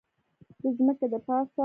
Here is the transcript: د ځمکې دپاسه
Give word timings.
د 0.59 0.63
ځمکې 0.77 1.07
دپاسه 1.13 1.59